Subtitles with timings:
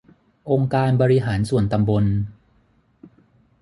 [0.49, 2.05] องค์การบริหารส่วนตำบล